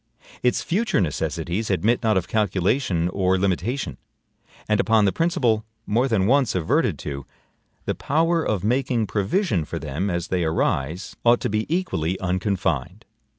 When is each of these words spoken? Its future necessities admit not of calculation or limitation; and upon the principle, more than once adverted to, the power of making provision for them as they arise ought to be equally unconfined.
Its 0.41 0.63
future 0.63 0.99
necessities 0.99 1.69
admit 1.69 2.01
not 2.01 2.17
of 2.17 2.27
calculation 2.27 3.07
or 3.09 3.37
limitation; 3.37 3.99
and 4.67 4.79
upon 4.79 5.05
the 5.05 5.11
principle, 5.11 5.63
more 5.85 6.07
than 6.07 6.25
once 6.25 6.55
adverted 6.55 6.97
to, 6.97 7.23
the 7.85 7.93
power 7.93 8.43
of 8.43 8.63
making 8.63 9.05
provision 9.05 9.63
for 9.63 9.77
them 9.77 10.09
as 10.09 10.29
they 10.29 10.43
arise 10.43 11.15
ought 11.23 11.39
to 11.39 11.49
be 11.51 11.67
equally 11.71 12.19
unconfined. 12.19 13.05